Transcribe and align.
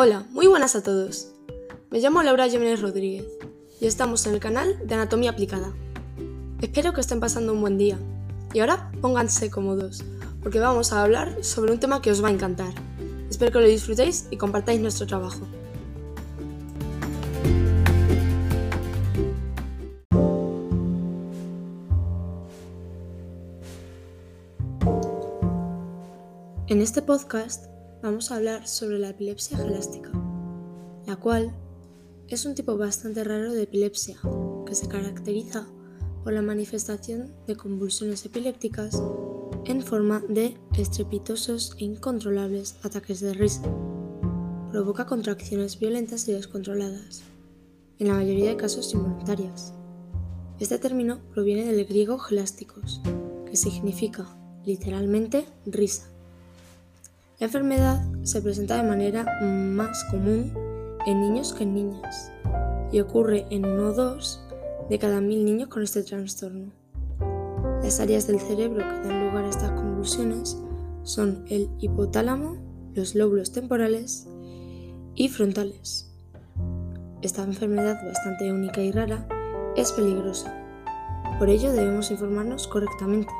Hola, 0.00 0.24
muy 0.30 0.46
buenas 0.46 0.76
a 0.76 0.82
todos. 0.84 1.32
Me 1.90 1.98
llamo 1.98 2.22
Laura 2.22 2.48
Jiménez 2.48 2.80
Rodríguez 2.80 3.26
y 3.80 3.88
estamos 3.88 4.24
en 4.28 4.34
el 4.34 4.38
canal 4.38 4.78
de 4.86 4.94
Anatomía 4.94 5.30
Aplicada. 5.30 5.72
Espero 6.62 6.92
que 6.92 7.00
estén 7.00 7.18
pasando 7.18 7.52
un 7.52 7.60
buen 7.60 7.78
día 7.78 7.98
y 8.54 8.60
ahora 8.60 8.92
pónganse 9.00 9.50
cómodos 9.50 10.04
porque 10.40 10.60
vamos 10.60 10.92
a 10.92 11.02
hablar 11.02 11.42
sobre 11.42 11.72
un 11.72 11.80
tema 11.80 12.00
que 12.00 12.12
os 12.12 12.22
va 12.22 12.28
a 12.28 12.30
encantar. 12.30 12.72
Espero 13.28 13.50
que 13.50 13.58
lo 13.58 13.66
disfrutéis 13.66 14.28
y 14.30 14.36
compartáis 14.36 14.80
nuestro 14.80 15.04
trabajo. 15.04 15.48
En 26.68 26.80
este 26.82 27.02
podcast 27.02 27.66
vamos 28.02 28.30
a 28.30 28.36
hablar 28.36 28.66
sobre 28.66 28.98
la 28.98 29.10
epilepsia 29.10 29.56
gelástica, 29.56 30.10
la 31.06 31.16
cual 31.16 31.54
es 32.28 32.44
un 32.44 32.54
tipo 32.54 32.76
bastante 32.76 33.24
raro 33.24 33.52
de 33.52 33.62
epilepsia 33.62 34.18
que 34.66 34.74
se 34.74 34.88
caracteriza 34.88 35.66
por 36.22 36.32
la 36.32 36.42
manifestación 36.42 37.34
de 37.46 37.56
convulsiones 37.56 38.24
epilépticas 38.26 39.02
en 39.64 39.82
forma 39.82 40.22
de 40.28 40.56
estrepitosos 40.76 41.74
e 41.78 41.84
incontrolables 41.84 42.76
ataques 42.82 43.20
de 43.20 43.34
risa. 43.34 43.62
Provoca 44.70 45.06
contracciones 45.06 45.78
violentas 45.78 46.28
y 46.28 46.32
descontroladas, 46.32 47.22
en 47.98 48.08
la 48.08 48.14
mayoría 48.14 48.50
de 48.50 48.56
casos 48.56 48.92
involuntarias. 48.92 49.72
Este 50.60 50.78
término 50.78 51.20
proviene 51.32 51.72
del 51.72 51.86
griego 51.86 52.18
gelásticos, 52.18 53.00
que 53.46 53.56
significa 53.56 54.38
literalmente 54.64 55.46
risa. 55.64 56.17
La 57.38 57.46
enfermedad 57.46 58.02
se 58.24 58.42
presenta 58.42 58.82
de 58.82 58.88
manera 58.88 59.24
más 59.42 60.02
común 60.10 60.52
en 61.06 61.20
niños 61.20 61.54
que 61.54 61.62
en 61.62 61.72
niñas 61.72 62.32
y 62.90 62.98
ocurre 62.98 63.46
en 63.50 63.64
uno 63.64 63.90
o 63.90 63.92
dos 63.92 64.42
de 64.90 64.98
cada 64.98 65.20
mil 65.20 65.44
niños 65.44 65.68
con 65.68 65.84
este 65.84 66.02
trastorno. 66.02 66.72
Las 67.80 68.00
áreas 68.00 68.26
del 68.26 68.40
cerebro 68.40 68.78
que 68.78 69.08
dan 69.08 69.28
lugar 69.28 69.44
a 69.44 69.50
estas 69.50 69.70
convulsiones 69.70 70.60
son 71.04 71.44
el 71.48 71.70
hipotálamo, 71.78 72.56
los 72.94 73.14
lóbulos 73.14 73.52
temporales 73.52 74.26
y 75.14 75.28
frontales. 75.28 76.12
Esta 77.22 77.44
enfermedad 77.44 78.04
bastante 78.04 78.52
única 78.52 78.82
y 78.82 78.90
rara 78.90 79.28
es 79.76 79.92
peligrosa. 79.92 80.52
Por 81.38 81.48
ello 81.50 81.70
debemos 81.70 82.10
informarnos 82.10 82.66
correctamente. 82.66 83.32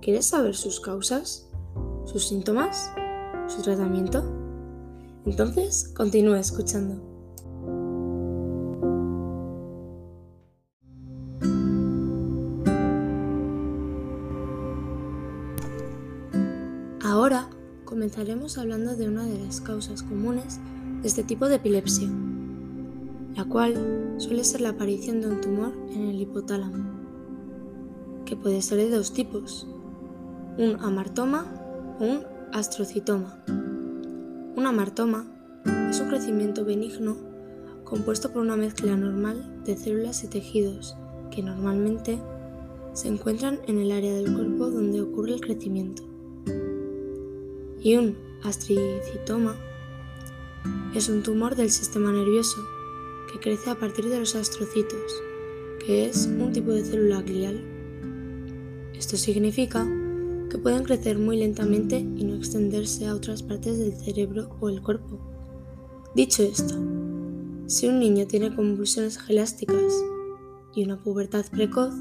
¿Quieres 0.00 0.24
saber 0.24 0.54
sus 0.56 0.80
causas? 0.80 1.46
¿Sus 2.06 2.26
síntomas? 2.26 2.90
Su 3.48 3.62
tratamiento? 3.62 4.24
Entonces, 5.24 5.92
continúa 5.96 6.40
escuchando. 6.40 7.12
Ahora 17.04 17.50
comenzaremos 17.84 18.58
hablando 18.58 18.96
de 18.96 19.06
una 19.06 19.24
de 19.26 19.38
las 19.38 19.60
causas 19.60 20.02
comunes 20.02 20.58
de 21.02 21.08
este 21.08 21.22
tipo 21.22 21.48
de 21.48 21.56
epilepsia, 21.56 22.08
la 23.36 23.44
cual 23.44 24.14
suele 24.18 24.44
ser 24.44 24.62
la 24.62 24.70
aparición 24.70 25.20
de 25.20 25.28
un 25.28 25.40
tumor 25.40 25.72
en 25.90 26.08
el 26.08 26.20
hipotálamo, 26.20 26.84
que 28.24 28.34
puede 28.34 28.62
ser 28.62 28.78
de 28.78 28.90
dos 28.90 29.12
tipos, 29.12 29.68
un 30.58 30.76
amartoma 30.80 31.46
o 32.00 32.04
un 32.04 32.31
Astrocitoma. 32.52 33.42
Un 33.46 34.66
amartoma 34.66 35.24
es 35.88 35.98
un 36.00 36.08
crecimiento 36.10 36.66
benigno 36.66 37.16
compuesto 37.82 38.30
por 38.30 38.42
una 38.42 38.56
mezcla 38.56 38.94
normal 38.94 39.64
de 39.64 39.74
células 39.74 40.22
y 40.22 40.28
tejidos 40.28 40.94
que 41.30 41.42
normalmente 41.42 42.18
se 42.92 43.08
encuentran 43.08 43.58
en 43.68 43.78
el 43.78 43.90
área 43.90 44.12
del 44.12 44.34
cuerpo 44.34 44.68
donde 44.68 45.00
ocurre 45.00 45.32
el 45.32 45.40
crecimiento. 45.40 46.02
Y 47.80 47.96
un 47.96 48.18
astrocitoma 48.42 49.56
es 50.94 51.08
un 51.08 51.22
tumor 51.22 51.56
del 51.56 51.70
sistema 51.70 52.12
nervioso 52.12 52.62
que 53.32 53.40
crece 53.40 53.70
a 53.70 53.78
partir 53.78 54.10
de 54.10 54.20
los 54.20 54.34
astrocitos, 54.34 55.22
que 55.86 56.04
es 56.04 56.26
un 56.26 56.52
tipo 56.52 56.72
de 56.72 56.84
célula 56.84 57.22
glial. 57.22 57.64
Esto 58.92 59.16
significa 59.16 59.86
que 60.52 60.58
pueden 60.58 60.84
crecer 60.84 61.18
muy 61.18 61.38
lentamente 61.38 61.96
y 61.96 62.24
no 62.24 62.34
extenderse 62.34 63.06
a 63.06 63.14
otras 63.14 63.42
partes 63.42 63.78
del 63.78 63.94
cerebro 63.94 64.54
o 64.60 64.68
el 64.68 64.82
cuerpo. 64.82 65.18
Dicho 66.14 66.42
esto, 66.42 66.74
si 67.68 67.88
un 67.88 67.98
niño 67.98 68.26
tiene 68.26 68.54
convulsiones 68.54 69.16
gelásticas 69.16 69.94
y 70.74 70.84
una 70.84 71.02
pubertad 71.02 71.46
precoz, 71.50 71.94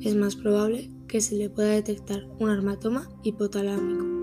es 0.00 0.16
más 0.16 0.34
probable 0.34 0.90
que 1.06 1.20
se 1.20 1.36
le 1.36 1.48
pueda 1.48 1.68
detectar 1.68 2.26
un 2.40 2.50
armatoma 2.50 3.08
hipotalámico. 3.22 4.15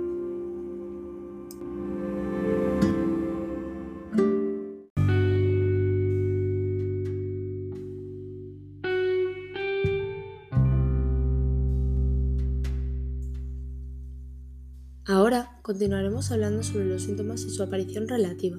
Ahora 15.05 15.59
continuaremos 15.63 16.31
hablando 16.31 16.63
sobre 16.63 16.85
los 16.85 17.03
síntomas 17.03 17.41
y 17.41 17.49
su 17.49 17.61
aparición 17.61 18.07
relativa. 18.07 18.57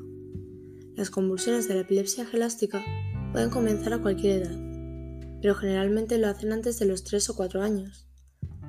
Las 0.95 1.09
convulsiones 1.09 1.69
de 1.69 1.75
la 1.75 1.81
epilepsia 1.81 2.27
gelástica 2.27 2.83
pueden 3.33 3.49
comenzar 3.49 3.95
a 3.95 4.03
cualquier 4.03 4.43
edad, 4.43 4.59
pero 5.41 5.55
generalmente 5.55 6.19
lo 6.19 6.29
hacen 6.29 6.53
antes 6.53 6.79
de 6.79 6.85
los 6.85 7.03
3 7.03 7.31
o 7.31 7.37
4 7.37 7.63
años. 7.63 8.07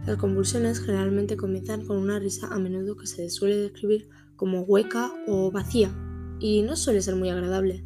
Las 0.05 0.15
convulsiones 0.15 0.79
generalmente 0.79 1.35
comienzan 1.35 1.85
con 1.85 1.97
una 1.97 2.17
risa 2.17 2.47
a 2.47 2.59
menudo 2.59 2.95
que 2.95 3.07
se 3.07 3.29
suele 3.29 3.57
describir 3.57 4.07
como 4.37 4.61
hueca 4.61 5.11
o 5.27 5.51
vacía, 5.51 5.93
y 6.39 6.61
no 6.61 6.77
suele 6.77 7.01
ser 7.01 7.17
muy 7.17 7.27
agradable, 7.27 7.83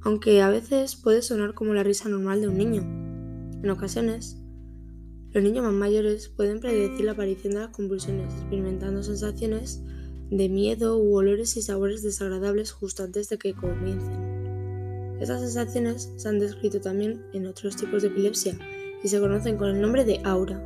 aunque 0.00 0.42
a 0.42 0.50
veces 0.50 0.96
puede 0.96 1.22
sonar 1.22 1.54
como 1.54 1.74
la 1.74 1.84
risa 1.84 2.08
normal 2.08 2.40
de 2.40 2.48
un 2.48 2.58
niño. 2.58 2.82
En 3.62 3.70
ocasiones, 3.70 4.42
los 5.36 5.44
niños 5.44 5.64
más 5.64 5.74
mayores 5.74 6.30
pueden 6.30 6.60
predecir 6.60 7.04
la 7.04 7.12
aparición 7.12 7.52
de 7.52 7.60
las 7.60 7.68
convulsiones, 7.68 8.32
experimentando 8.32 9.02
sensaciones 9.02 9.82
de 10.30 10.48
miedo 10.48 10.96
u 10.96 11.14
olores 11.14 11.58
y 11.58 11.62
sabores 11.62 12.02
desagradables 12.02 12.72
justo 12.72 13.02
antes 13.02 13.28
de 13.28 13.36
que 13.36 13.52
comiencen. 13.52 15.18
Estas 15.20 15.42
sensaciones 15.42 16.10
se 16.16 16.26
han 16.30 16.38
descrito 16.38 16.80
también 16.80 17.22
en 17.34 17.44
otros 17.44 17.76
tipos 17.76 18.00
de 18.00 18.08
epilepsia 18.08 18.58
y 19.04 19.08
se 19.08 19.20
conocen 19.20 19.58
con 19.58 19.68
el 19.68 19.78
nombre 19.78 20.06
de 20.06 20.22
aura, 20.24 20.58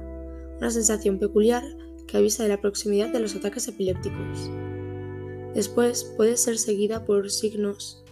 una 0.59 0.71
sensación 0.71 1.19
peculiar 1.19 1.65
que 2.07 2.19
avisa 2.19 2.45
de 2.45 2.51
la 2.51 2.61
proximidad 2.61 3.13
de 3.13 3.19
los 3.19 3.35
ataques 3.35 3.67
epilépticos. 3.67 4.53
Después 5.53 6.05
puede 6.17 6.37
ser 6.37 6.59
seguida 6.59 7.05
por 7.05 7.29
signos 7.33 8.05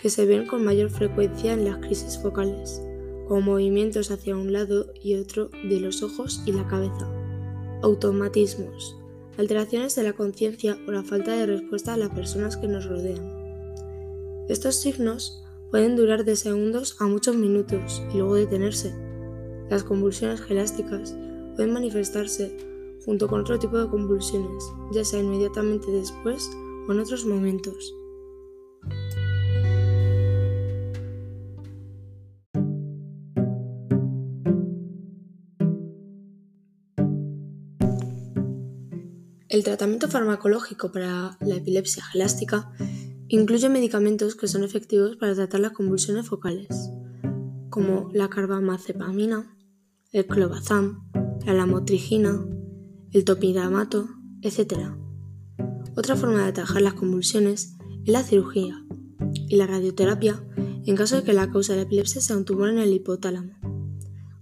que 0.00 0.08
se 0.08 0.24
ven 0.24 0.46
con 0.46 0.64
mayor 0.64 0.88
frecuencia 0.88 1.52
en 1.52 1.66
las 1.66 1.76
crisis 1.84 2.16
focales 2.16 2.80
con 3.32 3.46
movimientos 3.46 4.10
hacia 4.10 4.36
un 4.36 4.52
lado 4.52 4.92
y 5.02 5.14
otro 5.14 5.48
de 5.64 5.80
los 5.80 6.02
ojos 6.02 6.42
y 6.44 6.52
la 6.52 6.68
cabeza, 6.68 7.10
automatismos, 7.80 8.98
alteraciones 9.38 9.94
de 9.94 10.02
la 10.02 10.12
conciencia 10.12 10.76
o 10.86 10.90
la 10.90 11.02
falta 11.02 11.34
de 11.34 11.46
respuesta 11.46 11.94
a 11.94 11.96
las 11.96 12.10
personas 12.10 12.58
que 12.58 12.68
nos 12.68 12.84
rodean. 12.84 13.24
Estos 14.50 14.74
signos 14.74 15.42
pueden 15.70 15.96
durar 15.96 16.26
de 16.26 16.36
segundos 16.36 17.00
a 17.00 17.06
muchos 17.06 17.34
minutos 17.34 18.02
y 18.12 18.18
luego 18.18 18.34
detenerse. 18.34 18.94
Las 19.70 19.82
convulsiones 19.82 20.42
gelásticas 20.42 21.16
pueden 21.56 21.72
manifestarse 21.72 22.54
junto 23.02 23.28
con 23.28 23.40
otro 23.40 23.58
tipo 23.58 23.78
de 23.78 23.88
convulsiones, 23.88 24.62
ya 24.92 25.06
sea 25.06 25.20
inmediatamente 25.20 25.90
después 25.90 26.50
o 26.86 26.92
en 26.92 27.00
otros 27.00 27.24
momentos. 27.24 27.94
El 39.52 39.64
tratamiento 39.64 40.08
farmacológico 40.08 40.92
para 40.92 41.36
la 41.42 41.56
epilepsia 41.56 42.02
gelástica 42.02 42.72
incluye 43.28 43.68
medicamentos 43.68 44.34
que 44.34 44.48
son 44.48 44.64
efectivos 44.64 45.16
para 45.16 45.34
tratar 45.34 45.60
las 45.60 45.72
convulsiones 45.72 46.26
focales, 46.26 46.68
como 47.68 48.08
la 48.14 48.30
carbamazepamina, 48.30 49.54
el 50.10 50.26
clobazam, 50.26 51.06
la 51.44 51.52
lamotrigina, 51.52 52.46
el 53.10 53.26
topiramato, 53.26 54.08
etc. 54.40 54.94
Otra 55.96 56.16
forma 56.16 56.44
de 56.44 56.48
atajar 56.48 56.80
las 56.80 56.94
convulsiones 56.94 57.76
es 58.06 58.10
la 58.10 58.22
cirugía 58.22 58.82
y 59.34 59.56
la 59.56 59.66
radioterapia 59.66 60.42
en 60.86 60.96
caso 60.96 61.16
de 61.16 61.24
que 61.24 61.34
la 61.34 61.50
causa 61.50 61.74
de 61.74 61.80
la 61.80 61.84
epilepsia 61.84 62.22
sea 62.22 62.38
un 62.38 62.46
tumor 62.46 62.70
en 62.70 62.78
el 62.78 62.94
hipotálamo. 62.94 63.52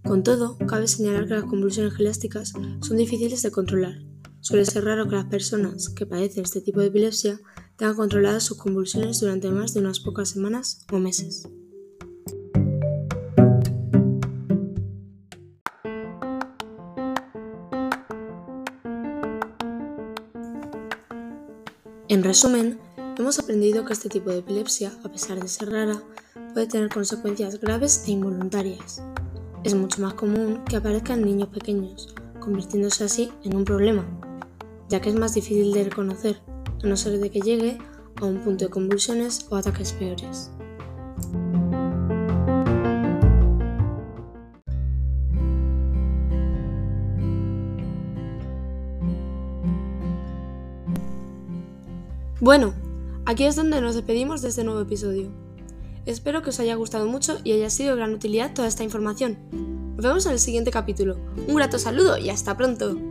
Con 0.04 0.22
todo, 0.22 0.56
cabe 0.68 0.86
señalar 0.86 1.26
que 1.26 1.34
las 1.34 1.44
convulsiones 1.46 1.94
gelásticas 1.94 2.52
son 2.80 2.96
difíciles 2.96 3.42
de 3.42 3.50
controlar 3.50 4.09
Suele 4.42 4.64
ser 4.64 4.84
raro 4.84 5.06
que 5.06 5.16
las 5.16 5.26
personas 5.26 5.90
que 5.90 6.06
padecen 6.06 6.44
este 6.44 6.62
tipo 6.62 6.80
de 6.80 6.86
epilepsia 6.86 7.38
tenga 7.76 7.94
controladas 7.94 8.42
sus 8.42 8.56
convulsiones 8.56 9.20
durante 9.20 9.50
más 9.50 9.74
de 9.74 9.80
unas 9.80 10.00
pocas 10.00 10.30
semanas 10.30 10.86
o 10.90 10.98
meses. 10.98 11.46
En 22.08 22.24
resumen, 22.24 22.80
hemos 23.18 23.38
aprendido 23.38 23.84
que 23.84 23.92
este 23.92 24.08
tipo 24.08 24.30
de 24.30 24.38
epilepsia, 24.38 24.90
a 25.04 25.12
pesar 25.12 25.38
de 25.38 25.48
ser 25.48 25.70
rara, 25.70 26.02
puede 26.54 26.66
tener 26.66 26.88
consecuencias 26.88 27.60
graves 27.60 28.04
e 28.06 28.12
involuntarias. 28.12 29.02
Es 29.64 29.74
mucho 29.74 30.00
más 30.00 30.14
común 30.14 30.64
que 30.64 30.76
aparezca 30.76 31.12
en 31.12 31.26
niños 31.26 31.50
pequeños, 31.50 32.14
convirtiéndose 32.40 33.04
así 33.04 33.30
en 33.44 33.54
un 33.54 33.64
problema, 33.64 34.04
ya 34.90 35.00
que 35.00 35.08
es 35.08 35.14
más 35.14 35.34
difícil 35.34 35.72
de 35.72 35.84
reconocer, 35.84 36.40
a 36.82 36.86
no 36.86 36.96
ser 36.96 37.18
de 37.20 37.30
que 37.30 37.40
llegue 37.40 37.78
a 38.20 38.24
un 38.24 38.42
punto 38.42 38.64
de 38.64 38.70
convulsiones 38.70 39.46
o 39.48 39.56
ataques 39.56 39.92
peores. 39.92 40.50
Bueno, 52.40 52.74
aquí 53.26 53.44
es 53.44 53.54
donde 53.54 53.80
nos 53.80 53.94
despedimos 53.94 54.42
de 54.42 54.48
este 54.48 54.64
nuevo 54.64 54.80
episodio. 54.80 55.30
Espero 56.04 56.42
que 56.42 56.50
os 56.50 56.58
haya 56.58 56.74
gustado 56.74 57.06
mucho 57.06 57.38
y 57.44 57.52
haya 57.52 57.70
sido 57.70 57.90
de 57.90 57.98
gran 57.98 58.14
utilidad 58.14 58.54
toda 58.54 58.66
esta 58.66 58.82
información. 58.82 59.38
Nos 59.94 60.04
vemos 60.04 60.26
en 60.26 60.32
el 60.32 60.38
siguiente 60.40 60.72
capítulo. 60.72 61.16
Un 61.46 61.54
grato 61.54 61.78
saludo 61.78 62.18
y 62.18 62.30
hasta 62.30 62.56
pronto. 62.56 63.09